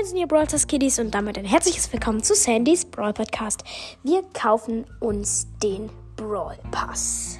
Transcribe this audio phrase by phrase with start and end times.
[0.00, 3.62] Moin, sind ihr Brawl Stars Kiddies und damit ein herzliches Willkommen zu Sandys Brawl Podcast.
[4.02, 7.38] Wir kaufen uns den Brawl Pass.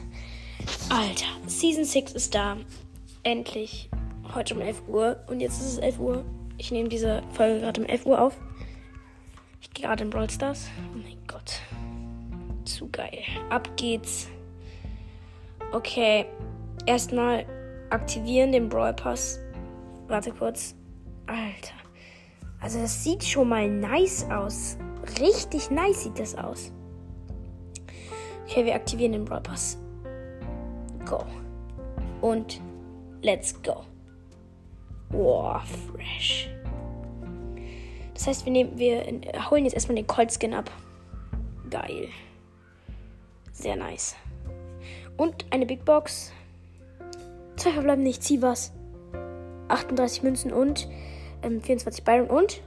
[0.90, 2.58] Alter, Season 6 ist da.
[3.22, 3.88] Endlich.
[4.34, 5.24] Heute um 11 Uhr.
[5.28, 6.24] Und jetzt ist es 11 Uhr.
[6.58, 8.36] Ich nehme diese Folge gerade um 11 Uhr auf.
[9.62, 10.66] Ich gehe gerade in Brawl Stars.
[10.92, 11.62] Oh mein Gott.
[12.66, 13.22] Zu geil.
[13.48, 14.28] Ab geht's.
[15.72, 16.26] Okay.
[16.84, 17.46] Erstmal
[17.88, 19.40] aktivieren den Brawl Pass.
[20.08, 20.74] Warte kurz.
[21.26, 21.79] Alter.
[22.60, 24.76] Also das sieht schon mal nice aus.
[25.18, 26.72] Richtig nice sieht das aus.
[28.46, 29.78] Okay, wir aktivieren den Brawl Pass.
[31.06, 31.24] Go.
[32.20, 32.60] Und
[33.22, 33.84] let's go.
[35.10, 36.50] Wow, fresh.
[38.14, 40.70] Das heißt, wir, nehmen, wir holen jetzt erstmal den Colt Skin ab.
[41.70, 42.08] Geil.
[43.52, 44.14] Sehr nice.
[45.16, 46.32] Und eine Big Box.
[47.56, 48.22] Zwei verbleiben nicht.
[48.22, 48.72] Zieh was.
[49.68, 50.88] 38 Münzen und
[51.42, 52.62] ähm, 24 Byron und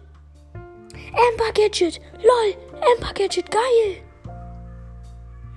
[0.53, 1.99] Amber Gadget.
[2.21, 2.55] Lol,
[2.95, 4.01] Amber Gadget, geil.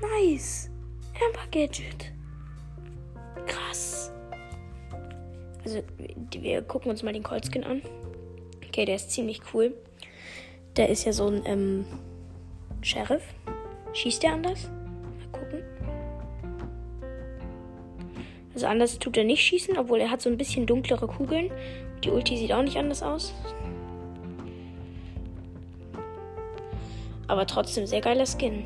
[0.01, 0.71] Nice.
[1.15, 2.13] Amber Gadget.
[3.47, 4.13] Krass.
[5.65, 5.83] Also,
[6.33, 7.83] wir gucken uns mal den Colt Skin an.
[8.67, 9.75] Okay, der ist ziemlich cool.
[10.77, 11.87] Der ist ja so ein ähm,
[12.83, 13.23] Sheriff.
[13.95, 14.71] Schießt der anders?
[18.57, 21.51] Also anders tut er nicht schießen, obwohl er hat so ein bisschen dunklere Kugeln.
[22.03, 23.35] Die Ulti sieht auch nicht anders aus.
[27.29, 28.65] Aber trotzdem sehr geiler Skin.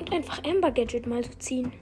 [0.00, 1.72] Und einfach Amber Gadget mal so ziehen.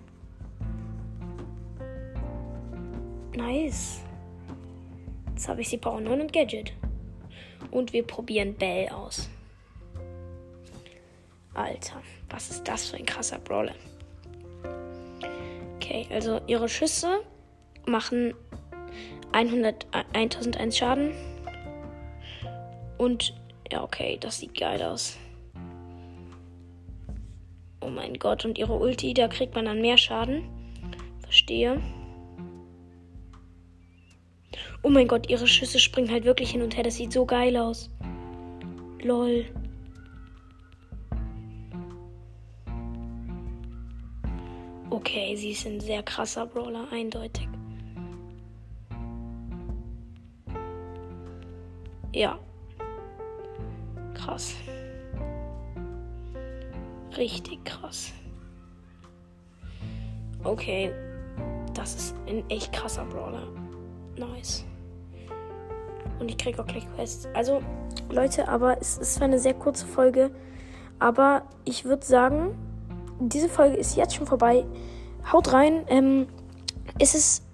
[3.35, 4.03] Nice.
[5.31, 6.75] Jetzt habe ich sie Power 9 und Gadget.
[7.71, 9.31] Und wir probieren Bell aus.
[11.55, 13.75] Alter, was ist das für ein krasser Brawler?
[15.91, 17.19] Okay, also ihre Schüsse
[17.85, 18.33] machen
[19.33, 21.11] 100, 1001 Schaden.
[22.97, 23.35] Und
[23.73, 25.19] ja, okay, das sieht geil aus.
[27.81, 30.45] Oh mein Gott, und ihre Ulti, da kriegt man dann mehr Schaden.
[31.23, 31.83] Verstehe.
[34.85, 36.85] Oh mein Gott, ihre Schüsse springen halt wirklich hin und her.
[36.85, 37.91] Das sieht so geil aus.
[39.03, 39.45] Lol.
[44.91, 47.49] Okay, sie ist ein sehr krasser Brawler, eindeutig.
[52.13, 52.39] Ja.
[54.15, 54.57] Krass.
[57.17, 58.13] Richtig krass.
[60.43, 60.93] Okay.
[61.75, 63.47] Das ist ein echt krasser Brawler.
[64.17, 64.65] Nice.
[66.19, 67.29] Und ich kriege auch gleich Quests.
[67.33, 67.63] Also,
[68.11, 70.33] Leute, aber es ist zwar eine sehr kurze Folge,
[70.99, 72.59] aber ich würde sagen,
[73.21, 74.65] diese Folge ist jetzt schon vorbei.
[75.33, 75.85] Haut rein.
[75.89, 76.27] Ähm,
[76.99, 77.45] es ist.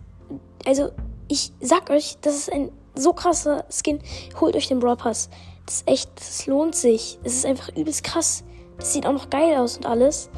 [0.65, 0.91] Also,
[1.29, 4.01] ich sag euch, das ist ein so krasser Skin.
[4.41, 5.29] Holt euch den Brawl Pass.
[5.67, 7.19] Das ist echt, das lohnt sich.
[7.25, 8.45] Es ist einfach übelst krass.
[8.79, 10.31] Das sieht auch noch geil aus und alles.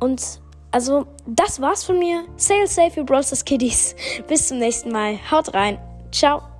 [0.00, 0.40] Und
[0.70, 2.24] also, das war's von mir.
[2.36, 3.94] Sail safe, für Brawl Stars Kiddies.
[4.26, 5.18] Bis zum nächsten Mal.
[5.30, 5.78] Haut rein.
[6.12, 6.57] Ciao.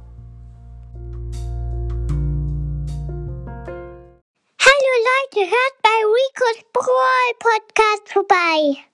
[5.34, 8.87] Leute, hört bei Rico's Brawl Podcast vorbei.